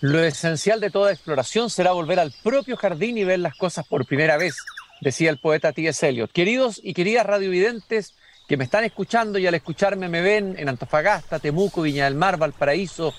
[0.00, 4.06] Lo esencial de toda exploración será volver al propio jardín y ver las cosas por
[4.06, 4.56] primera vez,
[5.02, 6.08] decía el poeta T.S.
[6.08, 6.32] Eliot.
[6.32, 8.14] Queridos y queridas radiovidentes
[8.48, 12.38] que me están escuchando y al escucharme me ven en Antofagasta, Temuco, Viña del Mar,
[12.38, 13.12] Valparaíso,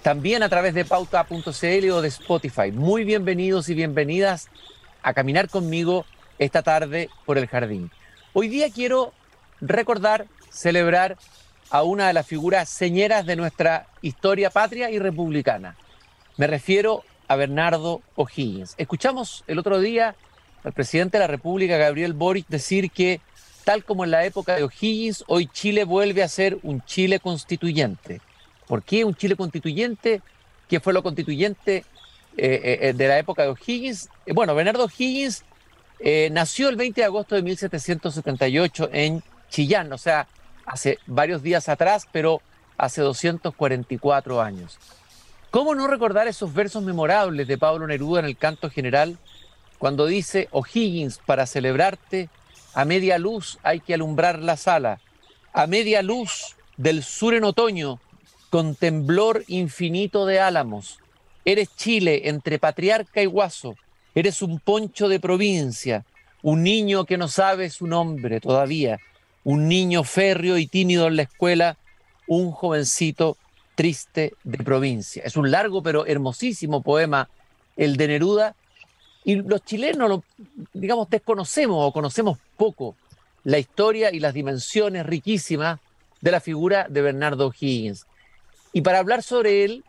[0.00, 2.72] también a través de pauta.cl o de Spotify.
[2.72, 4.48] Muy bienvenidos y bienvenidas
[5.02, 6.06] a caminar conmigo
[6.38, 7.90] esta tarde por el jardín.
[8.32, 9.12] Hoy día quiero
[9.60, 11.18] recordar, celebrar
[11.68, 15.76] a una de las figuras señeras de nuestra historia patria y republicana.
[16.36, 18.74] Me refiero a Bernardo O'Higgins.
[18.76, 20.14] Escuchamos el otro día
[20.64, 23.22] al presidente de la República, Gabriel Boric, decir que,
[23.64, 28.20] tal como en la época de O'Higgins, hoy Chile vuelve a ser un Chile constituyente.
[28.66, 30.20] ¿Por qué un Chile constituyente?
[30.68, 31.84] ¿Qué fue lo constituyente
[32.36, 34.10] eh, eh, de la época de O'Higgins?
[34.26, 35.42] Eh, bueno, Bernardo O'Higgins
[36.32, 40.26] nació el 20 de agosto de 1778 en Chillán, o sea,
[40.66, 42.42] hace varios días atrás, pero
[42.76, 44.78] hace 244 años.
[45.50, 49.16] ¿Cómo no recordar esos versos memorables de Pablo Neruda en el canto general
[49.78, 52.28] cuando dice, O'Higgins, para celebrarte,
[52.74, 55.00] a media luz hay que alumbrar la sala,
[55.52, 58.00] a media luz del sur en otoño,
[58.50, 60.98] con temblor infinito de álamos,
[61.44, 63.76] eres Chile entre patriarca y guaso,
[64.14, 66.04] eres un poncho de provincia,
[66.42, 68.98] un niño que no sabe su nombre todavía,
[69.44, 71.76] un niño férreo y tímido en la escuela,
[72.26, 73.36] un jovencito
[73.76, 75.22] triste de provincia.
[75.24, 77.28] Es un largo pero hermosísimo poema,
[77.76, 78.56] el de Neruda,
[79.22, 80.22] y los chilenos,
[80.72, 82.96] digamos, desconocemos o conocemos poco
[83.44, 85.78] la historia y las dimensiones riquísimas
[86.20, 88.06] de la figura de Bernardo Higgins.
[88.72, 89.84] Y para hablar sobre él,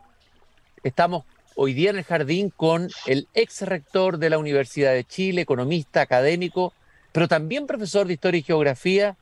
[0.82, 1.24] estamos
[1.56, 6.00] hoy día en el jardín con el ex rector de la Universidad de Chile, economista,
[6.00, 6.72] académico,
[7.12, 9.16] pero también profesor de Historia y Geografía,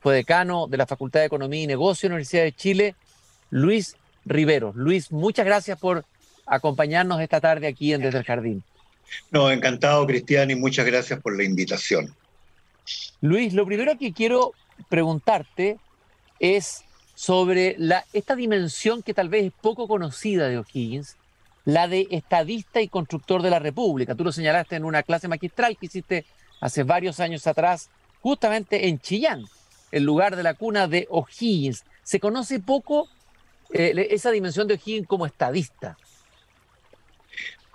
[0.00, 2.94] fue decano de la Facultad de Economía y Negocio de la Universidad de Chile,
[3.50, 4.72] Luis Rivero.
[4.74, 6.04] Luis, muchas gracias por
[6.46, 8.62] acompañarnos esta tarde aquí en Desde el Jardín.
[9.30, 12.14] No, encantado, Cristian, y muchas gracias por la invitación.
[13.20, 14.52] Luis, lo primero que quiero
[14.88, 15.78] preguntarte
[16.38, 21.16] es sobre la, esta dimensión que tal vez es poco conocida de O'Higgins,
[21.64, 24.14] la de estadista y constructor de la República.
[24.14, 26.24] Tú lo señalaste en una clase magistral que hiciste
[26.60, 27.90] hace varios años atrás,
[28.22, 29.44] justamente en Chillán,
[29.92, 31.84] el lugar de la cuna de O'Higgins.
[32.02, 33.08] Se conoce poco
[33.72, 35.96] eh, esa dimensión de O'Higgins como estadista.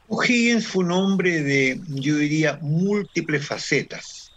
[0.07, 4.31] O'Higgins fue un hombre de, yo diría, múltiples facetas.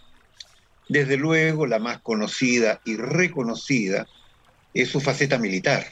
[0.87, 4.07] Desde luego, la más conocida y reconocida
[4.73, 5.85] es su faceta militar.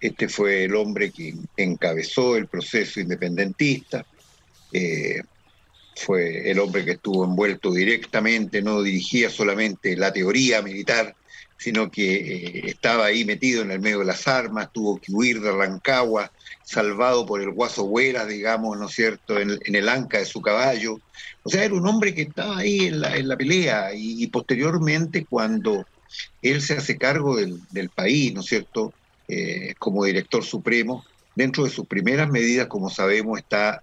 [0.00, 4.04] Este fue el hombre que encabezó el proceso independentista,
[4.72, 5.22] eh,
[5.94, 11.14] fue el hombre que estuvo envuelto directamente, no dirigía solamente la teoría militar,
[11.62, 15.40] sino que eh, estaba ahí metido en el medio de las armas, tuvo que huir
[15.40, 16.32] de Rancagua,
[16.64, 20.98] salvado por el guaso Huera, digamos, ¿no es cierto?, en, el anca de su caballo.
[21.44, 25.86] O sea, era un hombre que estaba ahí en la, pelea y, posteriormente cuando
[26.42, 28.92] él se hace cargo del, país, ¿no es cierto?,
[29.28, 31.04] eh, como director supremo,
[31.36, 33.82] dentro de sus primeras medidas, como sabemos, está,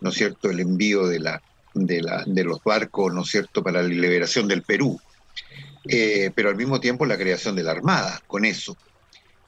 [0.00, 1.42] ¿no es cierto?, el envío de, la,
[1.74, 5.00] de, la, de los barcos, ¿no es cierto?, para la liberación del Perú.
[5.88, 8.76] Eh, pero al mismo tiempo la creación de la Armada, con eso.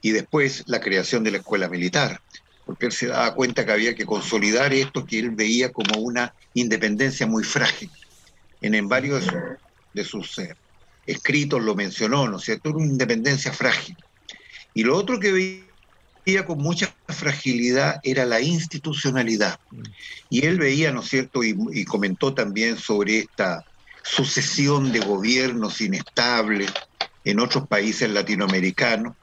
[0.01, 2.21] Y después la creación de la Escuela Militar,
[2.65, 6.35] porque él se daba cuenta que había que consolidar esto que él veía como una
[6.55, 7.91] independencia muy frágil.
[8.61, 9.25] En, varios
[9.95, 10.55] de sus, eh,
[11.07, 12.71] escritos lo mencionó, ¿no es cierto?
[12.71, 13.97] Una independencia frágil.
[14.75, 15.33] Y lo otro que
[16.25, 19.59] veía con mucha fragilidad era la institucionalidad.
[20.29, 21.43] Y él veía, ¿no es cierto?
[21.43, 23.65] y comentó también sobre esta
[24.11, 26.73] sucesión de gobiernos inestables
[27.25, 29.15] en otros países latinoamericanos,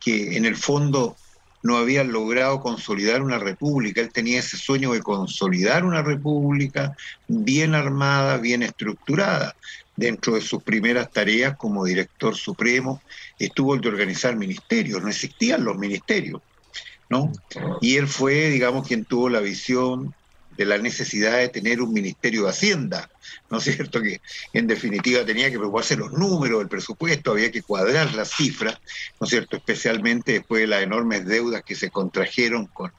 [0.00, 1.16] que en el fondo
[1.62, 4.00] no habían logrado consolidar una república.
[4.00, 6.94] Él tenía ese sueño de consolidar una república
[7.26, 9.54] bien armada, bien estructurada.
[9.96, 13.00] Dentro de sus primeras tareas como director supremo
[13.38, 16.42] estuvo el de organizar ministerios, no existían los ministerios,
[17.08, 17.30] ¿no?
[17.80, 20.12] Y él fue, digamos, quien tuvo la visión
[20.56, 23.08] de la necesidad de tener un Ministerio de Hacienda,
[23.50, 24.00] ¿no es cierto?
[24.02, 24.20] Que
[24.52, 28.78] en definitiva tenía que preocuparse los números, el presupuesto, había que cuadrar las cifras,
[29.20, 29.56] ¿no es cierto?
[29.56, 32.92] Especialmente después de las enormes deudas que se contrajeron con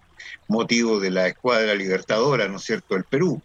[0.48, 3.42] motivo de la escuadra libertadora, ¿no es cierto?, el Perú.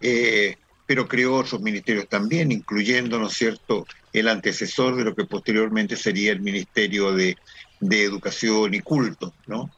[0.00, 0.56] Eh,
[0.86, 5.96] pero creó otros ministerios también, incluyendo, ¿no es cierto?, el antecesor de lo que posteriormente
[5.96, 7.36] sería el Ministerio de,
[7.80, 9.70] de Educación y Culto, ¿no?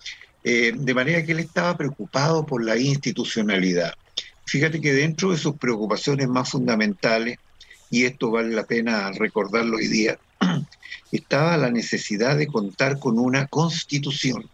[0.43, 3.95] Eh, de manera que él estaba preocupado por la institucionalidad.
[4.51, 7.39] Fíjate que dentro de sus preocupaciones más fundamentales,
[7.89, 10.19] y esto vale la pena recordarlo hoy día,
[11.13, 14.51] estaba la necesidad de contar con una constitución.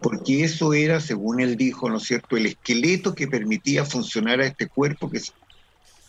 [0.00, 4.46] porque eso era, según él dijo, ¿no es cierto?, el esqueleto que permitía funcionar a
[4.46, 5.32] este cuerpo que se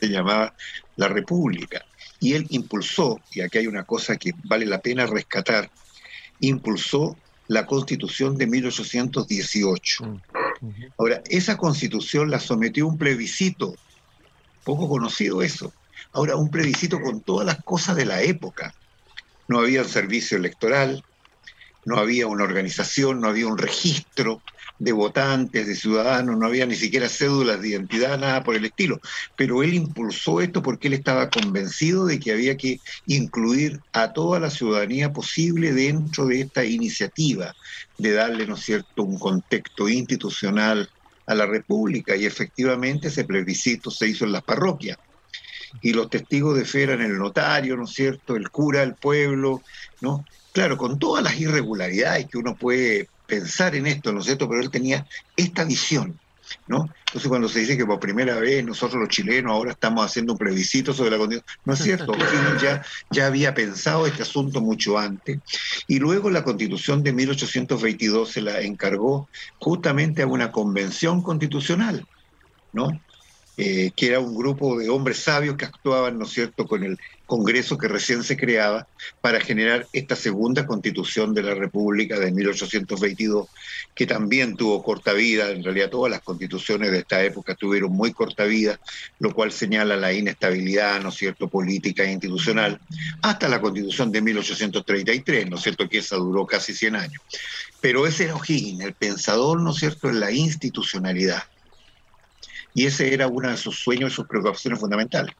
[0.07, 0.53] llamaba
[0.97, 1.83] la República.
[2.19, 5.71] Y él impulsó, y aquí hay una cosa que vale la pena rescatar,
[6.41, 7.17] impulsó
[7.47, 10.21] la constitución de 1818.
[10.97, 13.75] Ahora, esa constitución la sometió a un plebiscito,
[14.63, 15.73] poco conocido eso.
[16.11, 18.73] Ahora, un plebiscito con todas las cosas de la época.
[19.47, 21.03] No había servicio electoral,
[21.85, 24.41] no había una organización, no había un registro
[24.77, 28.99] de votantes, de ciudadanos, no había ni siquiera cédulas de identidad, nada por el estilo.
[29.35, 34.39] Pero él impulsó esto porque él estaba convencido de que había que incluir a toda
[34.39, 37.53] la ciudadanía posible dentro de esta iniciativa,
[37.97, 40.89] de darle, ¿no es cierto?, un contexto institucional
[41.25, 42.15] a la República.
[42.15, 44.97] Y efectivamente ese plebiscito se hizo en las parroquias
[45.81, 49.61] y los testigos de fe eran el notario, ¿no es cierto?, el cura, el pueblo,
[50.01, 50.25] ¿no?
[50.53, 54.47] Claro, con todas las irregularidades que uno puede pensar en esto, ¿no es cierto?
[54.47, 55.05] Pero él tenía
[55.35, 56.19] esta visión,
[56.67, 56.89] ¿no?
[57.07, 60.39] Entonces cuando se dice que por primera vez nosotros los chilenos ahora estamos haciendo un
[60.39, 62.13] plebiscito sobre la condición, no es cierto,
[62.61, 65.39] ya, ya había pensado este asunto mucho antes,
[65.87, 69.29] y luego la constitución de 1822 se la encargó
[69.59, 72.05] justamente a una convención constitucional,
[72.73, 72.89] ¿no?
[73.57, 76.99] Eh, que era un grupo de hombres sabios que actuaban, ¿no es cierto?, con el
[77.25, 78.85] Congreso que recién se creaba
[79.21, 83.47] para generar esta segunda constitución de la República de 1822,
[83.95, 88.11] que también tuvo corta vida, en realidad todas las constituciones de esta época tuvieron muy
[88.11, 88.77] corta vida,
[89.19, 92.79] lo cual señala la inestabilidad, ¿no es cierto?, política e institucional,
[93.21, 97.21] hasta la constitución de 1833, ¿no es cierto?, que esa duró casi 100 años.
[97.79, 101.43] Pero ese era O'Higgins, el pensador, ¿no es cierto?, en la institucionalidad
[102.75, 105.33] y ese era uno de sus sueños y sus preocupaciones fundamentales.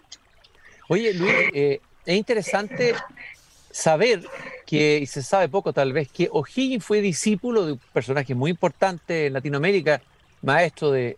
[0.87, 2.95] Oye, Luis, eh, es interesante
[3.69, 4.25] saber
[4.65, 8.51] que, y se sabe poco tal vez, que O'Higgins fue discípulo de un personaje muy
[8.51, 10.01] importante en Latinoamérica,
[10.43, 11.17] maestro de,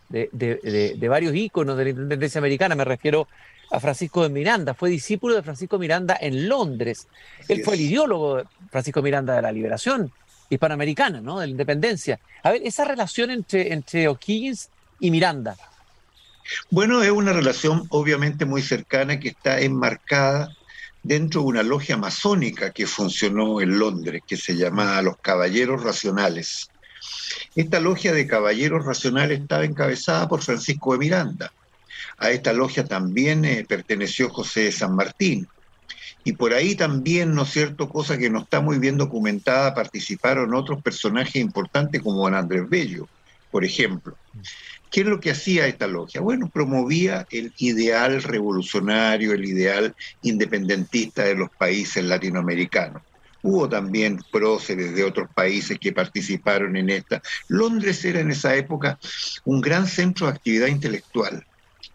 [1.08, 3.28] varios íconos de la independencia americana, me refiero
[3.70, 7.08] a Francisco de Miranda, fue discípulo de Francisco Miranda en Londres.
[7.48, 10.12] Él fue el ideólogo de Francisco Miranda de la liberación
[10.50, 11.40] hispanoamericana, ¿no?
[11.40, 12.20] de la independencia.
[12.42, 14.70] A ver, esa relación entre, entre O'Higgins
[15.00, 15.56] y Miranda,
[16.70, 20.50] bueno, es una relación obviamente muy cercana que está enmarcada
[21.04, 26.70] dentro de una logia masónica que funcionó en Londres, que se llamaba los Caballeros Racionales.
[27.56, 31.52] Esta logia de Caballeros Racionales estaba encabezada por Francisco de Miranda.
[32.18, 35.48] A esta logia también eh, perteneció José de San Martín.
[36.24, 40.54] Y por ahí también, ¿no es cierto?, cosa que no está muy bien documentada, participaron
[40.54, 43.08] otros personajes importantes como Don Andrés Bello,
[43.50, 44.18] por ejemplo.
[44.92, 46.22] ¿Qué es lo que hacía esta logia?
[46.22, 53.02] Bueno, promovía el ideal revolucionario, el ideal independentista de los países latinoamericanos.
[53.44, 57.22] Hubo también próceres de otros países que participaron en esta.
[57.50, 58.98] Londres era en esa época
[59.46, 61.46] un gran centro de actividad intelectual,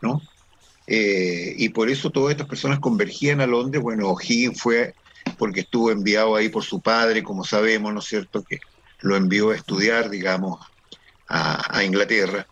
[0.00, 0.20] ¿no?
[0.86, 3.82] Eh, y por eso todas estas personas convergían a Londres.
[3.82, 4.94] Bueno, O'Higgins fue
[5.38, 8.58] porque estuvo enviado ahí por su padre, como sabemos, ¿no es cierto?, que
[9.00, 10.60] lo envió a estudiar, digamos,
[11.26, 12.46] a Inglaterra.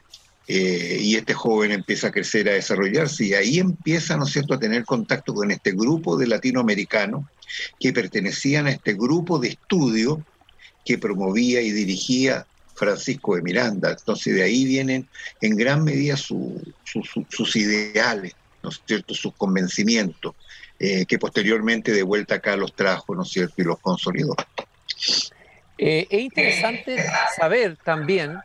[0.52, 4.54] Eh, y este joven empieza a crecer, a desarrollarse, y ahí empieza, ¿no es cierto?,
[4.54, 7.24] a tener contacto con este grupo de latinoamericanos
[7.78, 10.26] que pertenecían a este grupo de estudio
[10.84, 13.90] que promovía y dirigía Francisco de Miranda.
[13.90, 15.08] Entonces de ahí vienen
[15.40, 18.32] en gran medida sus ideales,
[18.64, 20.34] ¿no es cierto?, sus convencimientos,
[20.80, 24.34] eh, que posteriormente de vuelta acá los trajo, ¿no es cierto?, y los consolidó.
[25.78, 26.96] Eh, es interesante
[27.36, 28.36] saber también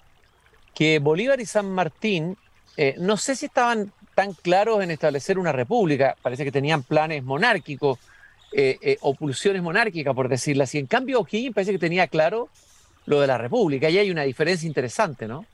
[0.76, 2.38] que Bolívar y San Martín,
[2.78, 7.24] eh, no sé si estaban tan claros en establecer una república, parece que tenían planes
[7.24, 7.98] monárquicos
[8.52, 10.78] eh, eh, o pulsiones monárquicas, por decirlo así.
[10.78, 12.50] En cambio, O'Higgins parece que tenía claro
[13.06, 15.46] lo de la república, y hay una diferencia interesante, ¿no?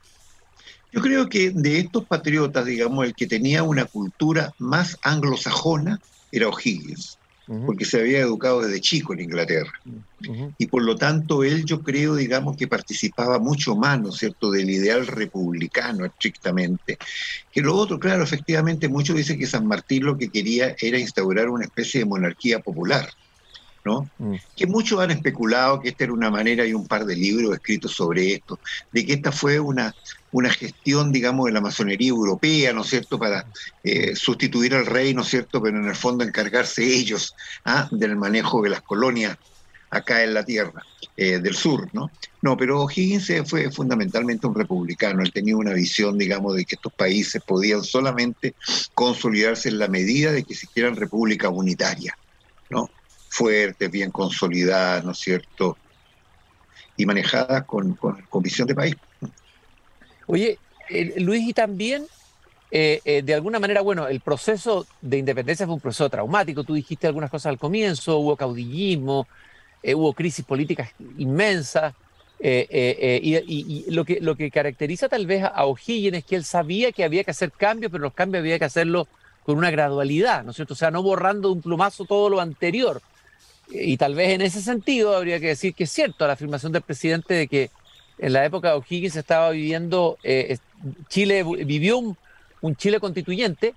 [0.90, 6.00] Yo creo que de estos patriotas, digamos, el que tenía una cultura más anglosajona
[6.30, 9.72] era O'Higgins porque se había educado desde chico en Inglaterra.
[10.58, 14.50] Y por lo tanto, él yo creo, digamos, que participaba mucho más, ¿no es cierto?,
[14.50, 16.98] del ideal republicano estrictamente.
[17.50, 21.48] Que lo otro, claro, efectivamente, muchos dicen que San Martín lo que quería era instaurar
[21.48, 23.08] una especie de monarquía popular.
[23.84, 24.08] ¿No?
[24.18, 24.34] Mm.
[24.56, 27.92] Que muchos han especulado que esta era una manera, hay un par de libros escritos
[27.92, 28.58] sobre esto,
[28.92, 29.94] de que esta fue una,
[30.30, 33.46] una gestión, digamos, de la masonería europea, ¿no es cierto?, para
[33.82, 37.34] eh, sustituir al rey, ¿no es cierto?, pero en el fondo encargarse ellos
[37.64, 37.88] ¿ah?
[37.90, 39.36] del manejo de las colonias
[39.90, 40.82] acá en la tierra
[41.18, 42.10] eh, del sur, ¿no?
[42.40, 46.94] No, pero O'Higgins fue fundamentalmente un republicano, él tenía una visión, digamos, de que estos
[46.94, 48.54] países podían solamente
[48.94, 52.16] consolidarse en la medida de que existieran repúblicas unitarias,
[52.70, 52.88] ¿no?
[53.32, 55.78] Fuertes, bien consolidadas, ¿no es cierto?,
[56.98, 58.94] y manejadas con, con, visión de país.
[60.26, 60.58] Oye,
[60.90, 62.04] eh, Luis, y también,
[62.70, 66.62] eh, eh, de alguna manera, bueno, el proceso de independencia fue un proceso traumático.
[66.62, 69.26] Tú dijiste algunas cosas al comienzo, hubo caudillismo,
[69.82, 71.94] hubo crisis políticas inmensas.
[72.38, 77.04] y, lo, que, lo que caracteriza tal vez a O'Higgins es que él sabía que
[77.04, 79.08] había que hacer cambios, pero los cambios había que hacerlo
[79.42, 80.74] con una gradualidad, ¿no es cierto?
[80.74, 83.00] O sea, no borrando de un plumazo todo lo anterior.
[83.74, 86.82] Y tal vez en ese sentido habría que decir que es cierto la afirmación del
[86.82, 87.70] presidente de que
[88.18, 90.58] en la época de O'Higgins estaba viviendo, eh,
[91.08, 92.16] Chile vivió un,
[92.76, 93.74] Chile constituyente,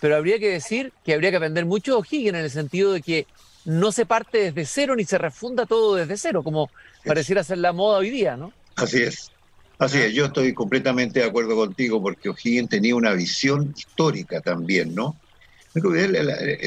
[0.00, 3.02] pero habría que decir que habría que aprender mucho de O'Higgins en el sentido de
[3.02, 3.26] que
[3.64, 6.70] no se parte desde cero ni se refunda todo desde cero, como
[7.04, 8.52] pareciera ser la moda hoy día, ¿no?
[8.76, 9.30] Así es.
[9.78, 14.94] Así es, yo estoy completamente de acuerdo contigo porque O'Higgins tenía una visión histórica también,
[14.94, 15.16] ¿no?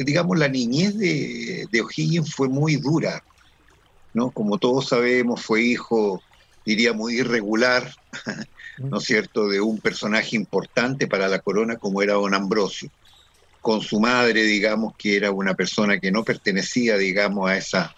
[0.05, 3.23] Digamos, la niñez de, de O'Higgins fue muy dura,
[4.13, 4.31] ¿no?
[4.31, 6.21] Como todos sabemos, fue hijo,
[6.65, 7.93] diría, muy irregular,
[8.77, 12.89] ¿no es cierto?, de un personaje importante para la corona como era don Ambrosio,
[13.61, 17.95] con su madre, digamos, que era una persona que no pertenecía, digamos, a, esa,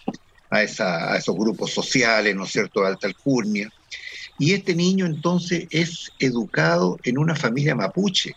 [0.49, 3.71] a, esa, a esos grupos sociales, ¿no es cierto?, de alta alcurnia
[4.39, 8.33] y este niño entonces es educado en una familia mapuche.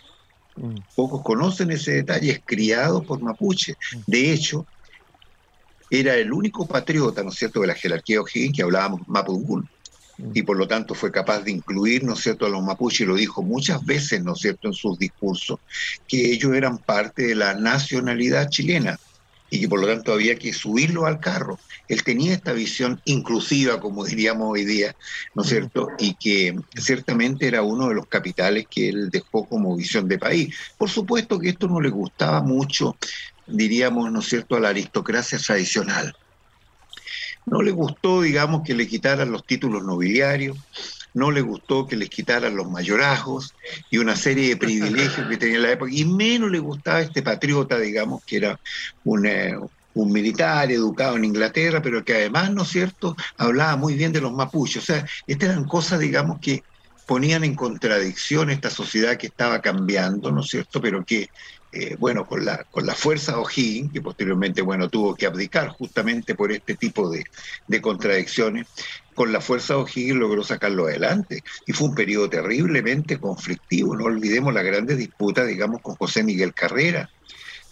[0.57, 0.77] Mm.
[0.95, 3.75] Pocos conocen ese detalle, es criado por mapuche.
[3.75, 3.99] Mm.
[4.07, 4.67] De hecho,
[5.91, 9.69] era el único patriota, ¿no es cierto?, de la jerarquía O'Higgins que hablábamos mapungún.
[10.19, 10.31] Mm.
[10.35, 13.05] Y por lo tanto fue capaz de incluir, ¿no es cierto?, a los mapuches, y
[13.05, 15.59] lo dijo muchas veces, ¿no es cierto?, en sus discursos,
[16.07, 18.99] que ellos eran parte de la nacionalidad chilena
[19.53, 21.59] y que por lo tanto había que subirlo al carro.
[21.87, 24.97] Él tenía esta visión inclusiva, como diríamos hoy día,
[25.35, 25.89] ¿no es cierto?
[25.99, 30.57] Y que ciertamente era uno de los capitales que él dejó como visión de país.
[30.79, 32.97] Por supuesto que esto no le gustaba mucho,
[33.47, 36.15] diríamos, ¿no es cierto?, a la aristocracia tradicional.
[37.45, 40.57] No le gustó, digamos, que le quitaran los títulos nobiliarios,
[41.15, 43.55] no le gustó que les quitaran los mayorazgos
[43.91, 47.23] y una serie de privilegios que tenía en la época, y menos le gustaba este
[47.23, 48.61] patriota, digamos, que era
[49.05, 49.55] un, eh,
[49.95, 54.21] un militar educado en Inglaterra, pero que además, ¿no es cierto?, hablaba muy bien de
[54.21, 54.83] los mapuches.
[54.83, 56.65] O sea, estas eran cosas, digamos, que
[57.05, 61.27] ponían en contradicción esta sociedad que estaba cambiando, ¿no es cierto?, pero que
[61.73, 66.35] eh, bueno, con la, con la fuerza O'Higgins, que posteriormente, bueno, tuvo que abdicar justamente
[66.35, 67.25] por este tipo de,
[67.67, 68.67] de contradicciones,
[69.15, 71.43] con la fuerza O'Higgins logró sacarlo adelante.
[71.67, 76.53] Y fue un periodo terriblemente conflictivo, no olvidemos la grandes disputa, digamos, con José Miguel
[76.53, 77.11] Carrera,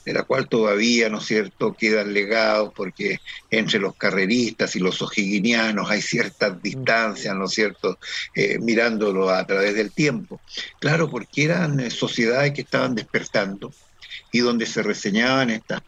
[0.05, 5.03] de la cual todavía, ¿no es cierto?, quedan legados porque entre los carreristas y los
[5.03, 7.99] ojiguinianos hay ciertas distancias, ¿no es cierto?,
[8.35, 10.41] eh, mirándolo a través del tiempo.
[10.79, 13.75] Claro, porque eran eh, sociedades que estaban despertando,
[14.33, 15.81] y donde se reseñaban estas,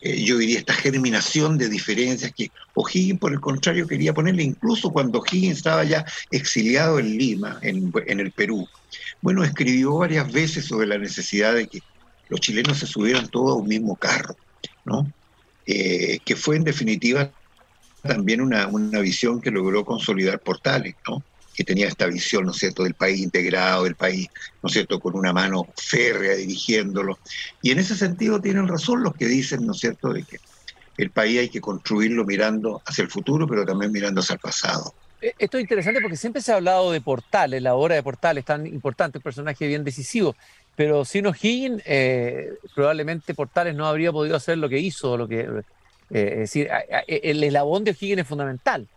[0.00, 4.90] eh, yo diría, esta germinación de diferencias que O'Higgins, por el contrario, quería ponerle, incluso
[4.90, 8.66] cuando O'Higgins estaba ya exiliado en Lima, en, el Perú.
[9.20, 11.80] Bueno, escribió varias veces sobre la necesidad de que
[12.28, 14.34] los chilenos se subieran todos a un mismo carro,
[14.84, 15.12] ¿no?
[15.66, 17.32] Eh, que fue en definitiva
[18.02, 21.22] también una, una visión que logró consolidar Portales, ¿no?
[21.60, 24.28] Que tenía esta visión, ¿no es cierto?, del país integrado, del país,
[24.62, 27.18] ¿no es cierto?, con una mano férrea dirigiéndolo.
[27.60, 30.38] Y en ese sentido tienen razón los que dicen, ¿no es cierto?, de que
[30.96, 34.94] el país hay que construirlo mirando hacia el futuro, pero también mirando hacia el pasado.
[35.20, 38.42] Eh, esto es interesante porque siempre se ha hablado de Portales, la obra de Portales,
[38.42, 40.34] tan importante, un personaje bien decisivo,
[40.76, 45.40] pero sin O'Higgins eh, probablemente Portales no habría podido hacer lo que hizo, lo que,
[45.40, 45.62] eh,
[46.08, 46.70] es decir,
[47.06, 48.88] el eslabón de O'Higgins es fundamental.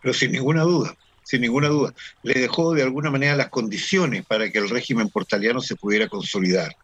[0.00, 0.96] Pero sin ninguna duda
[1.26, 1.92] sin ninguna duda.
[2.22, 6.76] Le dejó de alguna manera las condiciones para que el régimen portaliano se pudiera consolidar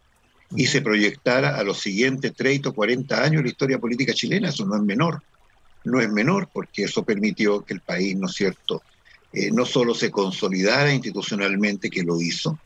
[0.56, 4.48] y se proyectara a los siguientes 30 o 40 años la historia política chilena.
[4.48, 5.22] Eso no es menor.
[5.84, 8.82] No es menor porque eso permitió que el país, ¿no es cierto?,
[9.32, 12.58] eh, no solo se consolidara institucionalmente, que lo hizo,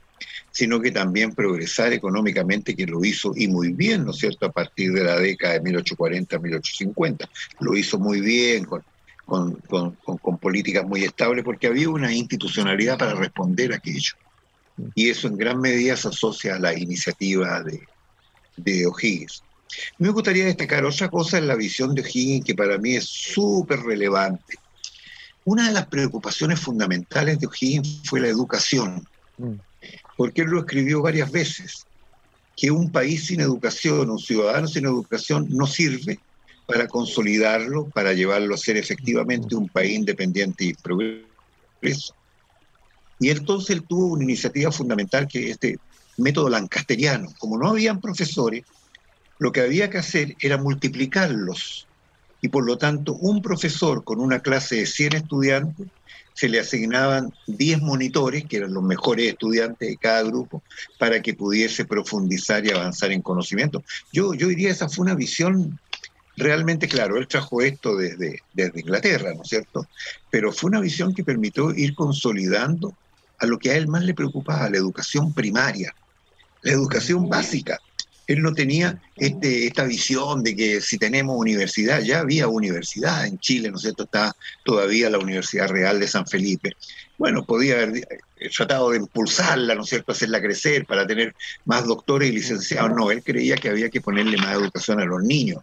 [0.51, 4.53] sino que también progresara económicamente, que lo hizo y muy bien, ¿no es cierto?, a
[4.53, 7.29] partir de la década de 1840-1850.
[7.61, 8.83] Lo hizo muy bien con
[9.27, 14.15] con, con, políticas muy estables, porque había una institucionalidad para responder a aquello.
[14.95, 17.81] Y eso en gran medida se asocia a la iniciativa de,
[18.57, 19.43] de O'Higgins.
[19.99, 23.81] Me gustaría destacar otra cosa en la visión de O'Higgins que para mí es súper
[23.81, 24.59] relevante.
[25.45, 29.07] Una de las preocupaciones fundamentales de O'Higgins fue la educación,
[30.17, 31.87] porque él lo escribió varias veces,
[32.57, 36.21] que un país sin educación, un ciudadano sin educación no sirve
[36.67, 42.15] para consolidarlo, para llevarlo a ser efectivamente un país independiente y progreso.
[43.19, 45.79] Y entonces él tuvo una iniciativa fundamental que es este
[46.19, 47.29] método lancasteriano.
[47.39, 48.65] Como no habían profesores,
[49.39, 51.87] lo que había que hacer era multiplicarlos
[52.43, 55.87] y por lo tanto un profesor con una clase de 100 estudiantes
[56.35, 60.63] se le asignaban 10 monitores, que eran los mejores estudiantes de cada grupo,
[60.99, 63.83] para que pudiese profundizar y avanzar en conocimiento.
[64.13, 65.79] Yo, yo diría esa fue una visión
[66.37, 69.87] realmente, claro, él trajo esto desde, desde Inglaterra, ¿no es cierto?
[70.31, 72.95] Pero fue una visión que permitió ir consolidando
[73.39, 75.95] a lo que a él más le preocupaba, la educación primaria,
[76.63, 77.79] la educación básica
[78.27, 83.39] él no tenía este, esta visión de que si tenemos universidad, ya había universidad en
[83.39, 84.05] Chile, ¿no es cierto?
[84.05, 86.77] Está todavía la Universidad Real de San Felipe.
[87.19, 87.99] Bueno, podía haber
[88.39, 92.93] eh, tratado de impulsarla, ¿no es cierto?, hacerla crecer para tener más doctores y licenciados.
[92.95, 95.63] No, él creía que había que ponerle más educación a los niños,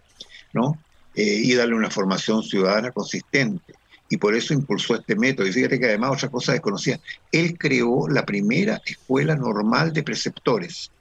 [0.53, 0.77] ¿no?
[1.15, 3.73] Eh, y darle una formación ciudadana consistente.
[4.09, 5.47] Y por eso impulsó este método.
[5.47, 6.99] Y fíjate que además otra cosa desconocida,
[7.31, 10.91] él creó la primera escuela normal de preceptores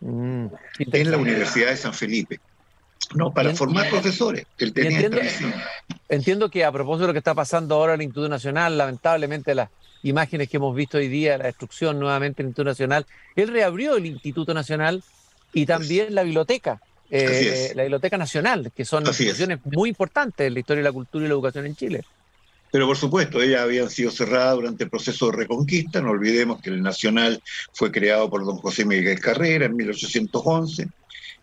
[0.00, 0.46] Mm.
[0.78, 2.40] en la Universidad de San Felipe.
[3.14, 4.46] No, para formar profesores.
[4.58, 5.18] Él tenía entiendo,
[6.08, 9.54] entiendo que a propósito de lo que está pasando ahora en el Instituto Nacional, lamentablemente
[9.54, 9.68] las
[10.02, 14.06] imágenes que hemos visto hoy día, la destrucción nuevamente del Instituto Nacional, él reabrió el
[14.06, 15.02] Instituto Nacional
[15.52, 16.80] y también la biblioteca,
[17.10, 21.24] eh, la Biblioteca Nacional, que son instituciones muy importantes en la historia de la cultura
[21.24, 22.04] y la educación en Chile.
[22.70, 26.00] Pero por supuesto, ellas habían sido cerradas durante el proceso de reconquista.
[26.00, 30.88] No olvidemos que el Nacional fue creado por don José Miguel Carrera en 1811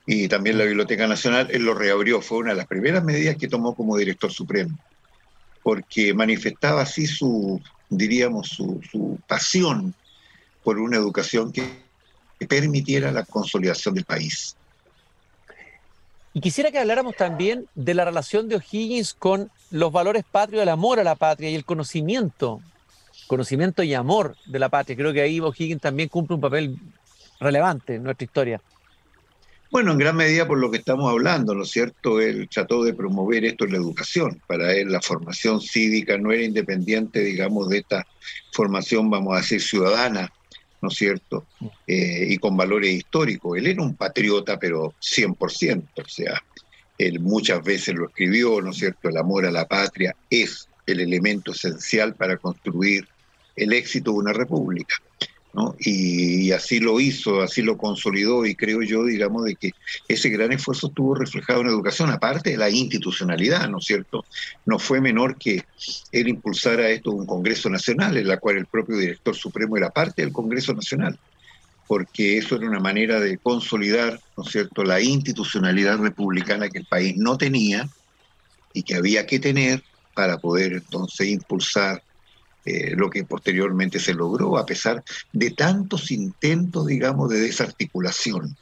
[0.06, 2.22] y también la Biblioteca Nacional, él lo reabrió.
[2.22, 4.80] Fue una de las primeras medidas que tomó como director supremo,
[5.64, 9.94] porque manifestaba así su, diríamos, su, su pasión
[10.64, 11.64] por una educación que
[12.48, 14.57] permitiera la consolidación del país.
[16.38, 20.70] Y quisiera que habláramos también de la relación de O'Higgins con los valores patrios, el
[20.70, 22.62] amor a la patria y el conocimiento,
[23.26, 24.96] conocimiento y amor de la patria.
[24.96, 26.78] Creo que ahí O'Higgins también cumple un papel
[27.40, 28.62] relevante en nuestra historia.
[29.72, 32.22] Bueno, en gran medida por lo que estamos hablando, ¿no es cierto?
[32.22, 34.40] Él trató de promover esto en la educación.
[34.46, 38.06] Para él la formación cívica no era independiente, digamos, de esta
[38.52, 40.32] formación, vamos a decir, ciudadana,
[40.82, 41.46] ¿no es cierto?
[41.86, 43.58] Eh, y con valores históricos.
[43.58, 46.42] Él era un patriota, pero 100%, o sea,
[46.98, 49.10] él muchas veces lo escribió, ¿no es cierto?
[49.10, 53.08] El amor a la patria es el elemento esencial para construir
[53.56, 54.96] el éxito de una república.
[55.80, 59.72] Y, así lo hizo, así lo consolidó y creo yo, digamos, de que
[60.08, 64.26] ese gran esfuerzo estuvo reflejado en educación, aparte de la institucionalidad, ¿no es cierto?
[64.66, 65.64] No fue menor que
[66.12, 70.22] él impulsara esto un Congreso Nacional, en la cual el propio director supremo era parte
[70.22, 71.18] del Congreso Nacional,
[71.88, 76.86] porque eso era una manera de consolidar, ¿no es cierto?, la institucionalidad republicana que el
[76.86, 77.88] país no tenía
[78.74, 82.04] y que había que tener para poder entonces impulsar
[82.68, 85.02] eh, lo que posteriormente se logró, a pesar
[85.32, 88.58] de tantos intentos, digamos, de desarticulación.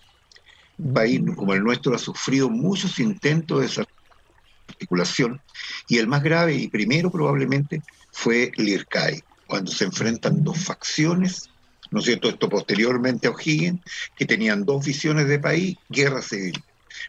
[0.77, 5.41] Un país como el nuestro ha sufrido muchos intentos de desarticulación
[5.87, 11.49] y el más grave y primero probablemente fue Lircay, cuando se enfrentan dos facciones,
[11.89, 12.29] ¿no es cierto?
[12.29, 13.81] Esto posteriormente a O'Higgins,
[14.15, 16.63] que tenían dos visiones de país, guerra civil.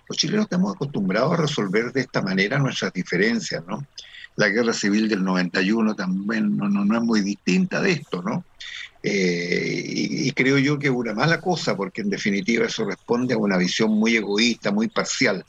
[0.09, 3.87] Los chilenos estamos acostumbrados a resolver de esta manera nuestras diferencias, ¿no?
[4.37, 8.45] La guerra civil del 91 también no, no, es muy distinta de esto, ¿no?
[9.03, 13.39] Eh, y, creo yo que es una mala cosa, porque en definitiva eso responde a
[13.39, 15.45] una visión muy egoísta, muy parcial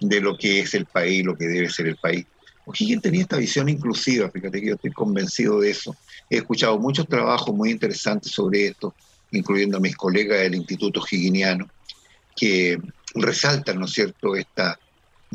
[0.00, 2.26] de lo que es el país, lo que debe ser el país.
[2.66, 5.96] O'Higgins tenía esta visión inclusiva, fíjate que yo estoy convencido de eso.
[6.30, 8.94] He escuchado muchos trabajos muy interesantes sobre esto,
[9.32, 11.68] incluyendo a mis colegas del Instituto Higginiano,
[12.36, 12.78] que
[13.14, 14.78] resaltan, ¿no es cierto?, esta,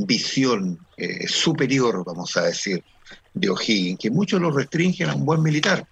[0.06, 2.84] visión eh, superior, vamos a decir,
[3.34, 5.88] de O'Higgins, que muchos lo restringen a un buen militar,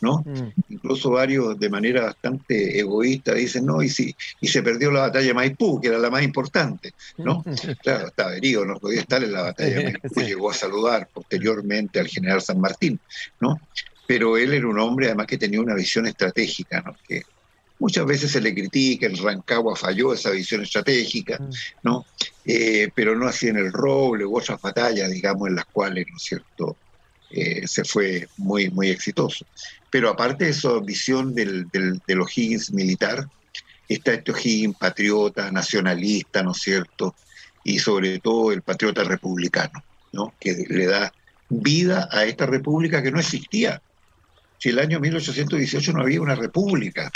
[0.00, 0.18] ¿no?
[0.26, 0.52] Mm.
[0.68, 5.28] Incluso varios de manera bastante egoísta dicen, no, y si y se perdió la batalla
[5.28, 7.42] de Maipú, que era la más importante, ¿no?
[7.82, 12.00] claro, estaba herido, no podía estar en la batalla de Maipú, llegó a saludar posteriormente
[12.00, 13.00] al general San Martín,
[13.40, 13.60] ¿no?
[14.06, 16.96] Pero él era un hombre además que tenía una visión estratégica, ¿no?
[17.06, 17.22] Que
[17.80, 21.50] Muchas veces se le critica, el Rancagua falló esa visión estratégica, mm.
[21.82, 22.04] ¿no?
[22.44, 26.16] Eh, pero no así en el Roble u otras batallas, digamos, en las cuales, ¿no
[26.16, 26.76] es cierto?,
[27.30, 29.46] eh, se fue muy, muy exitoso.
[29.90, 33.28] Pero aparte de esa visión del, del, del O'Higgins militar,
[33.88, 37.14] está este O'Higgins patriota, nacionalista, ¿no es cierto?,
[37.64, 41.12] y sobre todo el patriota republicano, ¿no?, que le da
[41.48, 43.82] vida a esta república que no existía
[44.60, 47.10] si el año 1818 no había una república,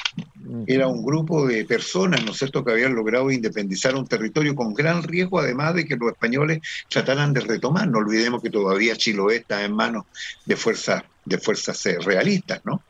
[0.67, 4.73] era un grupo de personas, ¿no es cierto?, que habían logrado independizar un territorio con
[4.73, 7.87] gran riesgo, además de que los españoles trataran de retomar.
[7.87, 10.07] No olvidemos que todavía Chiloé está en manos
[10.47, 12.83] de fuerzas, de fuerzas eh, realistas, ¿no?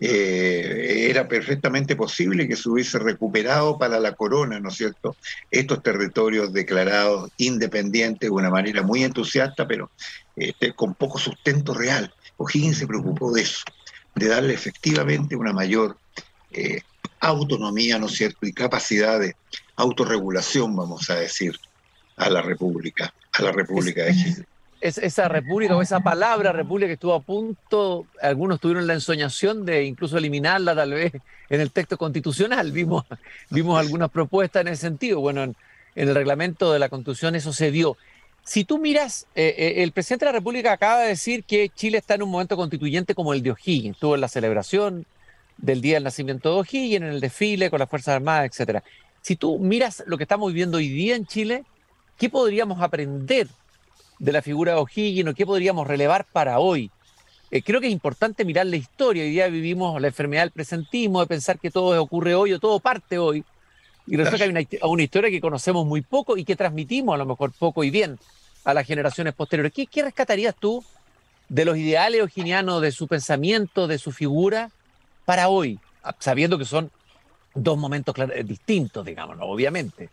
[0.00, 5.14] Eh, era perfectamente posible que se hubiese recuperado para la corona, ¿no es cierto?,
[5.48, 9.92] estos territorios declarados independientes de una manera muy entusiasta, pero
[10.34, 12.12] este, con poco sustento real.
[12.36, 13.62] O'Higgins se preocupó de eso,
[14.14, 15.96] de darle efectivamente una mayor
[16.52, 16.80] eh,
[17.20, 19.36] autonomía, ¿no es cierto?, y capacidad de
[19.76, 21.58] autorregulación, vamos a decir,
[22.16, 24.46] a la República, a la República de Chile
[24.82, 29.84] esa república o esa palabra república que estuvo a punto, algunos tuvieron la ensoñación de
[29.84, 31.12] incluso eliminarla tal vez
[31.48, 32.72] en el texto constitucional.
[32.72, 33.04] Vimos,
[33.50, 35.20] vimos algunas propuestas en ese sentido.
[35.20, 35.56] Bueno, en,
[35.94, 37.96] el reglamento de la constitución eso se dio.
[38.44, 41.98] Si tú miras, eh, eh, el presidente de la República acaba de decir que Chile
[41.98, 43.96] está en un momento constituyente como el de O'Higgins.
[43.96, 45.06] Estuvo en la celebración
[45.58, 48.82] del día del nacimiento de O'Higgins, en el desfile con las Fuerzas Armadas, etcétera.
[49.20, 51.64] Si tú miras lo que estamos viviendo hoy día en Chile,
[52.18, 53.46] ¿qué podríamos aprender
[54.22, 56.92] de la figura de O'Higgins o qué podríamos relevar para hoy.
[57.50, 59.24] Eh, creo que es importante mirar la historia.
[59.24, 62.78] Hoy día vivimos la enfermedad del presentismo, de pensar que todo ocurre hoy o todo
[62.78, 63.44] parte hoy.
[64.06, 67.26] Y resulta que hay una, historia que conocemos muy poco y que transmitimos a lo
[67.26, 68.18] mejor poco y bien
[68.64, 69.72] a las generaciones posteriores.
[69.72, 70.84] ¿Qué, qué rescatarías tú
[71.48, 74.70] de los ideales oginianos, de su pensamiento, de su figura
[75.24, 75.78] para hoy,
[76.18, 76.90] sabiendo que son
[77.54, 80.08] dos momentos distintos, digamos, obviamente?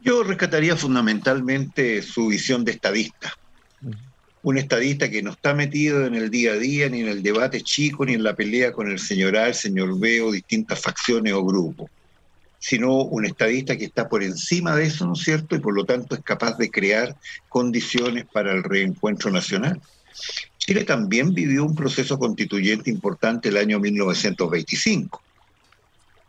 [0.00, 3.32] Yo rescataría fundamentalmente su visión de estadista.
[4.42, 7.62] Un estadista que no está metido en el día a día, ni en el debate
[7.62, 11.32] chico, ni en la pelea con el señor A, el señor B o distintas facciones
[11.32, 11.90] o grupos,
[12.66, 15.54] sino un estadista que está por encima de eso, ¿no es cierto?
[15.54, 17.14] Y por lo tanto es capaz de crear
[17.50, 19.82] condiciones para el reencuentro nacional.
[20.56, 25.22] Chile también vivió un proceso constituyente importante el año 1925.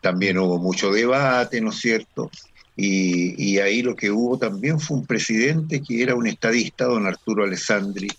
[0.02, 2.30] También hubo mucho debate, ¿no es cierto?
[2.76, 7.45] Y, ahí lo que hubo también fue un presidente que era un estadista, don Arturo
[7.45, 8.10] Alessandri,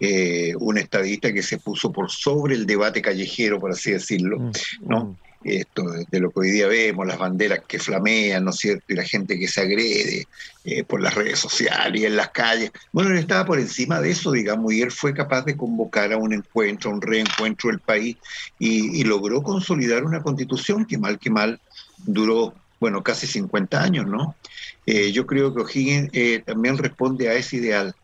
[0.00, 4.52] eh, un estadista que se puso por sobre el debate callejero, por así decirlo, mm,
[4.88, 5.16] ¿no?
[5.44, 8.84] Esto de lo que hoy día vemos, las banderas que flamean, ¿no es cierto?
[8.88, 10.26] Y la gente que se agrede
[10.64, 12.70] eh, por las redes sociales y en las calles.
[12.92, 16.16] Bueno, él estaba por encima de eso, digamos, y él fue capaz de convocar a
[16.16, 18.16] un encuentro, un reencuentro del país
[18.58, 21.60] y, y logró consolidar una constitución que mal que mal
[21.98, 22.54] duró
[22.84, 24.36] bueno, casi 50 años, ¿no?
[24.84, 27.94] Eh, yo creo que O'Higgins eh, también responde a ese ideal,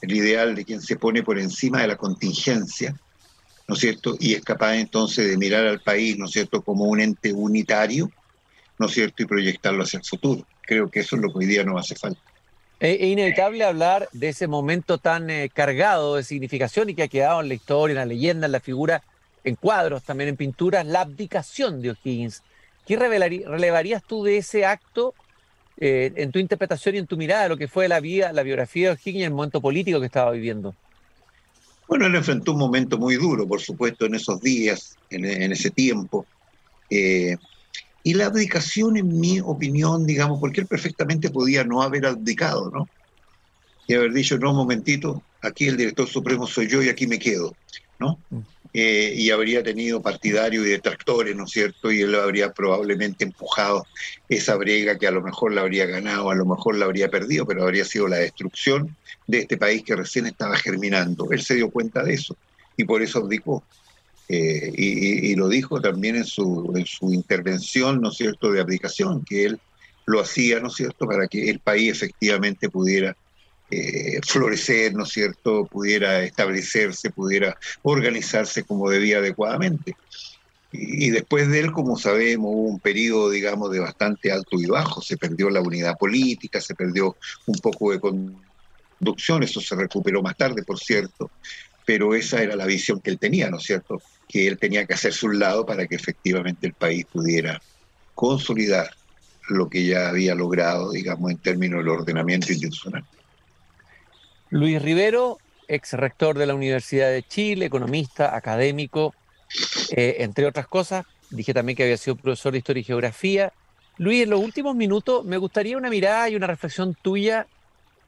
[0.00, 2.98] el ideal de quien se pone por encima de la contingencia,
[3.66, 4.16] ¿no es cierto?
[4.20, 8.10] Y es capaz entonces de mirar al país, ¿no es cierto?, como un ente unitario,
[8.78, 10.46] ¿no es cierto?, y proyectarlo hacia el futuro.
[10.62, 12.20] Creo que eso es lo que hoy día nos hace falta.
[12.80, 17.40] Es inevitable hablar de ese momento tan eh, cargado de significación y que ha quedado
[17.40, 19.02] en la historia, en la leyenda, en la figura,
[19.44, 22.42] en cuadros, también en pinturas, la abdicación de O'Higgins
[22.86, 25.14] ¿Qué relevarías tú de ese acto
[25.78, 28.42] eh, en tu interpretación y en tu mirada de lo que fue la vida, la
[28.42, 30.74] biografía de O'Higgins y el momento político que estaba viviendo?
[31.88, 36.26] Bueno, él enfrentó un momento muy duro, por supuesto, en esos días, en, ese tiempo.
[36.90, 37.36] Eh,
[38.02, 42.88] y la abdicación, en mi opinión, digamos, porque él perfectamente podía no haber abdicado, ¿no?
[43.86, 47.18] Y haber dicho, no, un momentito, aquí el director supremo soy yo y aquí me
[47.18, 47.54] quedo,
[47.98, 48.18] ¿no?
[48.72, 51.92] Eh, y habría tenido partidarios y detractores, ¿no es cierto?
[51.92, 53.86] Y él habría probablemente empujado
[54.28, 57.46] esa brega que a lo mejor la habría ganado, a lo mejor la habría perdido,
[57.46, 61.28] pero habría sido la destrucción de este país que recién estaba germinando.
[61.30, 62.36] Él se dio cuenta de eso
[62.76, 63.64] y por eso abdicó.
[64.28, 69.44] Eh, y, lo dijo también en su, en su intervención, ¿no cierto?, de abdicación, que
[69.44, 69.60] él
[70.06, 73.16] lo hacía, ¿no cierto?, para que el país efectivamente pudiera
[73.70, 79.94] eh, florecer, ¿no cierto?, pudiera establecerse, pudiera organizarse como debía adecuadamente.
[80.72, 85.02] Y, después de él, como sabemos, hubo un periodo, digamos, de bastante alto y bajo.
[85.02, 88.00] Se perdió la unidad política, se perdió un poco de
[89.04, 91.30] conducción, eso se recuperó más tarde, por cierto,
[91.84, 94.00] pero esa era la visión que él tenía, ¿no es cierto?
[94.26, 97.60] Que él tenía que hacerse un lado para que efectivamente el país pudiera
[98.14, 98.90] consolidar
[99.50, 103.04] lo que ya había logrado, digamos, en términos del ordenamiento institucional.
[104.48, 105.36] Luis Rivero,
[105.68, 109.14] ex rector de la Universidad de Chile, economista, académico,
[109.90, 111.04] eh, entre otras cosas.
[111.28, 113.52] Dije también que había sido profesor de Historia y Geografía.
[113.98, 117.46] Luis, en los últimos minutos me gustaría una mirada y una reflexión tuya.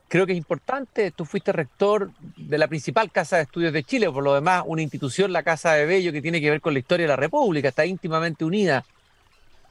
[0.08, 1.10] Creo que es importante.
[1.10, 4.82] Tú fuiste rector de la principal Casa de Estudios de Chile, por lo demás, una
[4.82, 7.68] institución, la Casa de Bello, que tiene que ver con la historia de la República,
[7.68, 8.84] está íntimamente unida.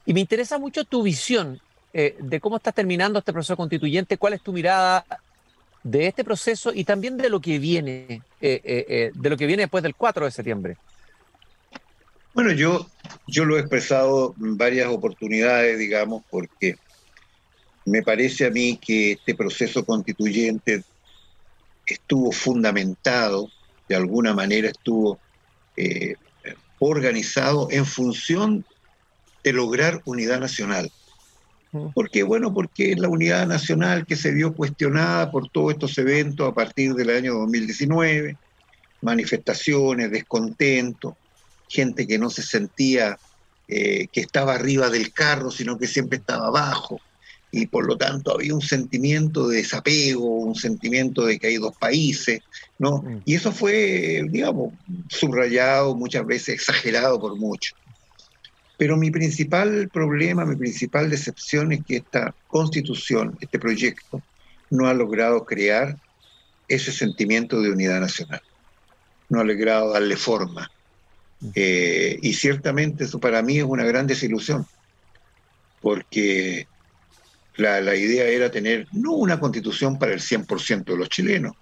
[0.04, 1.60] Y me interesa mucho tu visión
[1.92, 5.04] eh, de cómo estás terminando este proceso constituyente, cuál es tu mirada
[5.86, 9.46] de este proceso y también de lo que viene, eh, eh, eh, de lo que
[9.46, 10.76] viene después del 4 de septiembre.
[12.34, 12.88] Bueno, yo,
[13.28, 16.76] yo lo he expresado en varias oportunidades, digamos, porque
[17.86, 20.84] me parece a mí que este proceso constituyente
[21.86, 23.48] estuvo fundamentado,
[23.88, 25.18] de alguna manera estuvo
[26.78, 28.64] organizado en función
[29.44, 30.90] de lograr unidad nacional.
[31.94, 32.22] ¿Por qué?
[32.22, 36.94] Bueno, porque la unidad nacional que se vio cuestionada por todos estos eventos a partir
[36.94, 38.36] del año 2019,
[39.02, 41.16] manifestaciones, descontento,
[41.68, 43.18] gente que no se sentía
[43.68, 47.00] eh, que estaba arriba del carro, sino que siempre estaba abajo,
[47.56, 51.74] y por lo tanto había un sentimiento de desapego, un sentimiento de que hay dos
[51.74, 52.42] países,
[52.78, 52.98] ¿no?
[52.98, 53.22] Mm.
[53.24, 54.74] Y eso fue, digamos,
[55.08, 57.74] subrayado, muchas veces exagerado por mucho.
[58.76, 64.22] Pero mi principal problema, mi principal decepción es que esta constitución, este proyecto,
[64.68, 65.96] no ha logrado crear
[66.68, 68.42] ese sentimiento de unidad nacional.
[69.30, 70.70] No ha logrado darle forma.
[71.40, 71.48] Mm.
[71.54, 74.66] Eh, y ciertamente eso para mí es una gran desilusión,
[75.80, 76.68] porque
[77.56, 81.54] la, idea era tener no una constitución para el 100% de los chilenos,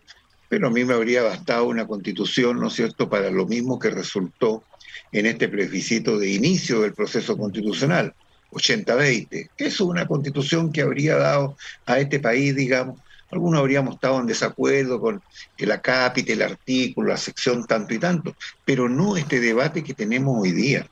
[0.48, 3.90] pero a mí me habría bastado una constitución, ¿no es cierto?, para lo mismo que
[3.90, 4.64] resultó
[5.12, 8.14] en este plebiscito de inicio del proceso constitucional,
[8.50, 9.50] 80-20.
[9.56, 12.98] Es una constitución que habría dado a este país, digamos,
[13.30, 15.20] algunos habríamos estado en desacuerdo con
[15.58, 20.40] el acápite, el artículo, la sección tanto y tanto, pero no este debate que tenemos
[20.40, 20.86] hoy día,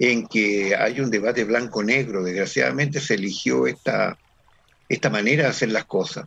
[0.00, 2.24] en que hay un debate blanco-negro.
[2.24, 4.18] Desgraciadamente se eligió esta,
[4.88, 6.24] esta manera de hacer las cosas,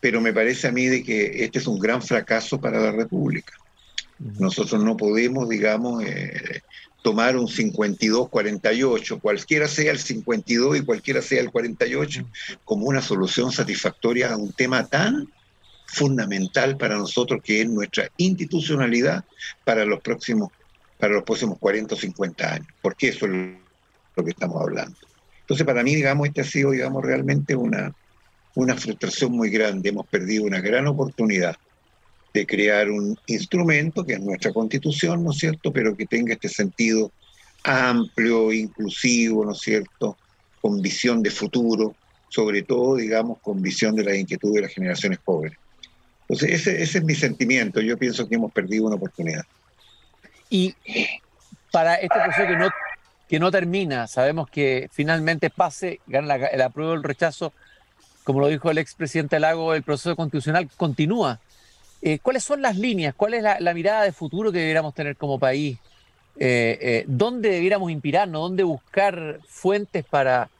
[0.00, 3.52] pero me parece a mí de que este es un gran fracaso para la República.
[4.18, 6.62] Nosotros no podemos, digamos, eh,
[7.02, 12.26] tomar un 52-48, cualquiera sea el 52 y cualquiera sea el 48,
[12.64, 15.28] como una solución satisfactoria a un tema tan
[15.86, 19.24] fundamental para nosotros que es nuestra institucionalidad
[19.64, 20.50] para los próximos
[21.02, 23.32] para los próximos 40 o 50 años, porque eso es
[24.14, 24.96] lo que estamos hablando.
[25.40, 27.92] Entonces, para mí, digamos, este ha sido, digamos, realmente una,
[28.54, 29.88] una frustración muy grande.
[29.88, 31.56] Hemos perdido una gran oportunidad
[32.32, 36.48] de crear un instrumento, que es nuestra constitución, ¿no es cierto?, pero que tenga este
[36.48, 37.10] sentido
[37.64, 40.16] amplio, inclusivo, ¿no es cierto?,
[40.60, 41.96] con visión de futuro,
[42.28, 45.54] sobre todo, digamos, con visión de la inquietud de las generaciones pobres.
[46.28, 47.80] Entonces, ese, ese es mi sentimiento.
[47.80, 49.42] Yo pienso que hemos perdido una oportunidad.
[50.52, 50.74] Y
[51.70, 52.68] para este proceso que no,
[53.26, 57.54] que no termina, sabemos que finalmente pase, gana el apruebo el rechazo,
[58.22, 61.40] como lo dijo el expresidente Lago, el proceso constitucional continúa.
[62.02, 63.14] Eh, ¿Cuáles son las líneas?
[63.16, 65.78] ¿Cuál es la, mirada de futuro que debiéramos tener como país?
[66.38, 68.42] Eh, eh, ¿Dónde debiéramos inspirarnos?
[68.42, 70.50] ¿Dónde buscar fuentes para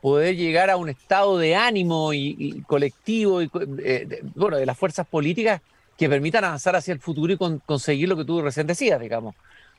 [0.00, 5.08] poder llegar a un estado de ánimo y, colectivo y, de, bueno, de las fuerzas
[5.08, 5.60] políticas
[6.00, 9.34] que permitan avanzar hacia el futuro y conseguir lo que tú recién decías, digamos,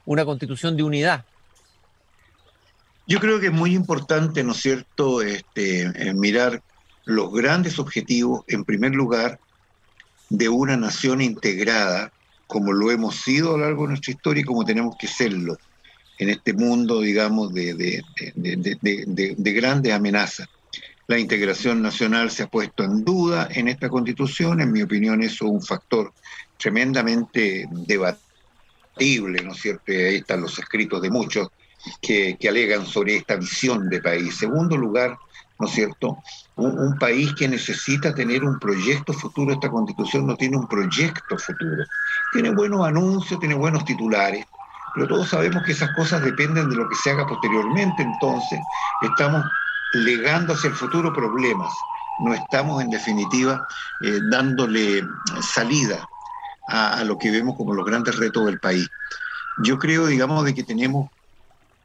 [0.05, 1.25] una constitución de unidad?
[3.07, 6.61] Yo creo que es muy importante, ¿no es cierto?, este, mirar
[7.05, 9.39] los grandes objetivos, en primer lugar,
[10.29, 12.11] de una nación integrada,
[12.45, 15.57] como lo hemos sido a lo largo de nuestra historia y como tenemos que serlo
[16.19, 18.03] en este mundo, digamos, de,
[18.35, 20.47] de, grandes amenazas.
[21.11, 25.43] La integración nacional se ha puesto en duda en esta constitución, en mi opinión eso
[25.43, 26.13] es un factor
[26.57, 29.91] tremendamente debatible, ¿no es cierto?
[29.91, 31.49] Ahí están los escritos de muchos
[32.01, 34.37] que, alegan sobre esta visión de país.
[34.37, 35.17] Segundo lugar,
[35.59, 36.17] ¿no es cierto?
[36.55, 41.83] Un, país que necesita tener un proyecto futuro, esta constitución no tiene un proyecto futuro.
[42.31, 44.45] Tiene buenos anuncios, tiene buenos titulares,
[44.95, 48.61] pero todos sabemos que esas cosas dependen de lo que se haga posteriormente, entonces
[49.01, 49.43] estamos
[49.93, 51.73] legando hacia el futuro problemas,
[52.19, 53.67] no estamos en definitiva
[54.01, 55.03] eh, dándole
[55.41, 56.05] salida
[56.67, 58.87] a, a lo que vemos como los grandes retos del país.
[59.63, 61.09] Yo creo, digamos, de que tenemos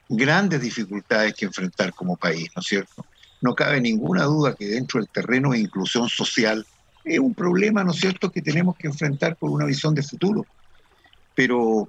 [0.08, 3.06] grandes dificultades que enfrentar como país, ¿no es cierto?
[3.40, 6.64] no cabe ninguna duda que dentro del terreno de inclusión social
[7.04, 10.46] es un problema, ¿no es cierto?, que tenemos que enfrentar por una visión de futuro.
[11.34, 11.88] Pero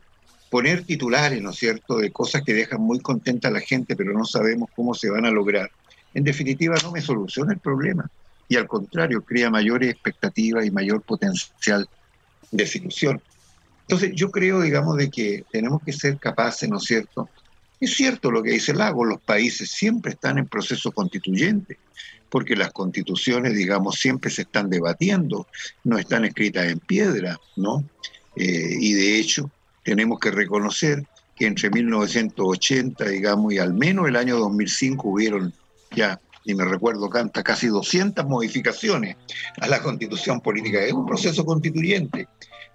[0.52, 4.14] poner titulares, ¿no es cierto?, de cosas que dejan muy contenta a la gente, pero
[4.14, 5.72] no sabemos cómo se van a lograr,
[6.14, 8.10] en definitiva no me soluciona el problema.
[8.50, 11.88] Y al contrario, crea mayores expectativas y mayor potencial
[12.52, 13.22] de desilusión.
[13.82, 17.30] Entonces yo creo, digamos, de que tenemos que ser capaces, ¿no es cierto?,
[17.80, 21.78] es cierto lo que dice Lago, los países siempre están en proceso constituyente,
[22.30, 25.48] porque las constituciones, digamos, siempre se están debatiendo,
[25.84, 27.88] no están escritas en piedra, ¿no?
[28.36, 29.52] Eh, y de hecho,
[29.84, 35.54] tenemos que reconocer que entre 1980, digamos, y al menos el año 2005 hubieron
[35.98, 39.18] ya, y me recuerdo, canta casi 200 modificaciones
[39.60, 40.80] a la constitución política.
[40.80, 42.28] Es un proceso constituyente,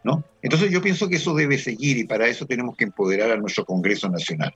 [0.04, 0.24] ¿no?
[0.42, 3.64] Entonces yo pienso que eso debe seguir y para eso tenemos que empoderar a nuestro
[3.64, 4.54] Congreso Nacional.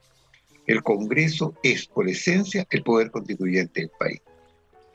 [0.67, 4.21] El Congreso es, por esencia, el poder constituyente del país.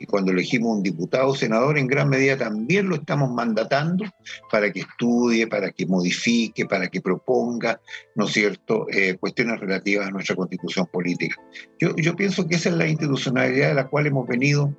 [0.02, 4.04] Y cuando elegimos un diputado o senador, en gran medida también lo estamos mandatando
[4.50, 7.80] para que estudie, para que modifique, para que proponga,
[8.16, 11.36] ¿no es cierto?, eh, cuestiones relativas a nuestra constitución política.
[11.78, 14.76] Yo, yo pienso que esa es la institucionalidad de la cual hemos venido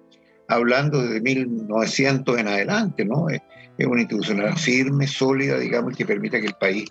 [0.50, 3.30] hablando desde 1900 en adelante, ¿no?
[3.30, 3.42] Es,
[3.88, 6.86] una institucionalidad firme, sólida, digamos, que permita que el país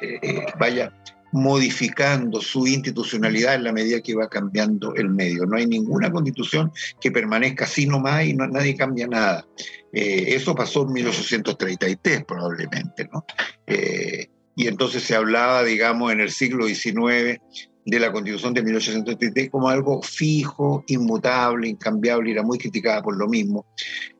[0.00, 0.92] eh, eh, vaya
[1.32, 5.46] modificando su institucionalidad en la medida que va cambiando el medio.
[5.46, 9.46] No hay ninguna constitución que permanezca así nomás y no, nadie cambia nada.
[9.92, 13.24] Eh, eso pasó en 1833 probablemente, ¿no?
[13.66, 17.40] Eh, y entonces se hablaba, digamos, en el siglo XIX
[17.84, 23.16] de la constitución de 1833 como algo fijo, inmutable, incambiable, y era muy criticada por
[23.16, 23.66] lo mismo.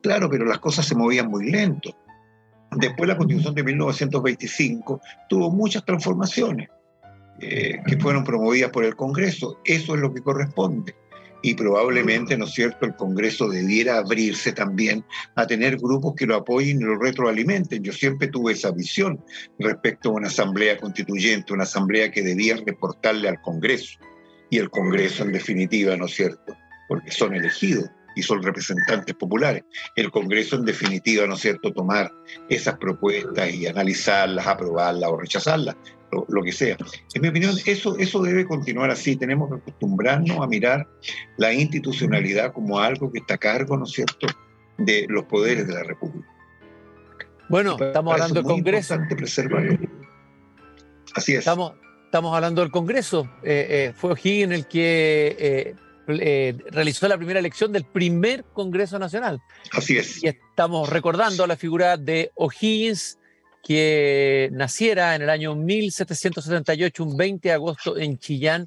[0.01, 1.97] Claro, pero las cosas se movían muy lento.
[2.71, 6.69] Después la constitución de 1925 tuvo muchas transformaciones
[7.39, 9.59] eh, que fueron promovidas por el Congreso.
[9.63, 10.95] Eso es lo que corresponde.
[11.43, 16.35] Y probablemente, ¿no es cierto?, el Congreso debiera abrirse también a tener grupos que lo
[16.35, 17.83] apoyen y lo retroalimenten.
[17.83, 19.23] Yo siempre tuve esa visión
[19.59, 23.99] respecto a una asamblea constituyente, una asamblea que debía reportarle al Congreso.
[24.49, 26.57] Y el Congreso, en definitiva, ¿no es cierto?,
[26.89, 29.63] porque son elegidos y son representantes populares.
[29.95, 32.11] El Congreso, en definitiva, ¿no es cierto?, tomar
[32.49, 35.75] esas propuestas y analizarlas, aprobarlas o rechazarlas
[36.11, 36.77] lo, que sea.
[37.13, 39.15] En mi opinión, eso, eso debe continuar así.
[39.15, 40.87] Tenemos que acostumbrarnos a mirar
[41.37, 44.27] la institucionalidad como algo que está a cargo, ¿no es cierto?,
[44.77, 46.27] de los poderes de la República.
[47.49, 48.97] Bueno, estamos hablando del Congreso.
[51.15, 51.39] Así es.
[51.39, 51.73] Estamos,
[52.05, 53.29] estamos hablando del Congreso.
[53.43, 55.75] Eh, eh, fue O'Higgins el que
[56.07, 59.41] eh, realizó la primera elección del primer Congreso Nacional.
[59.71, 60.23] Así es.
[60.23, 63.16] Y estamos recordando la figura de O'Higgins
[63.67, 68.65] que naciera en el año 1778, un 20 de agosto, en Chillán.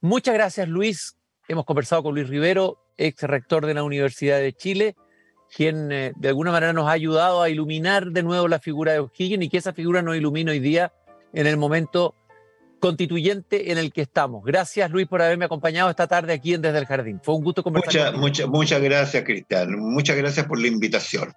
[0.00, 1.16] Muchas gracias, Luis.
[1.48, 4.94] Hemos conversado con Luis Rivero, ex rector de la Universidad de Chile,
[5.52, 9.00] quien eh, de alguna manera nos ha ayudado a iluminar de nuevo la figura de
[9.00, 10.92] O'Higgins y que esa figura nos ilumine hoy día
[11.32, 12.14] en el momento
[12.78, 14.44] constituyente en el que estamos.
[14.44, 17.20] Gracias, Luis, por haberme acompañado esta tarde aquí en Desde el Jardín.
[17.20, 18.16] Fue un gusto conversar.
[18.16, 19.76] Muchas, muchas gracias, Cristian.
[19.76, 21.32] Muchas gracias por la invitación.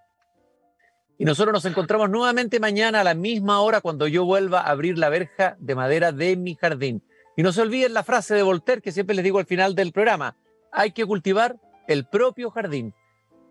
[1.20, 4.98] Y nosotros nos encontramos nuevamente mañana a la misma hora cuando yo vuelva a abrir
[4.98, 7.04] la verja de madera de mi jardín.
[7.36, 9.92] Y no se olviden la frase de Voltaire que siempre les digo al final del
[9.92, 10.38] programa.
[10.72, 11.58] Hay que cultivar
[11.90, 12.94] el propio jardín.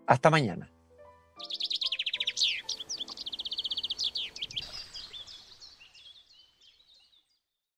[0.07, 0.71] Hasta mañana.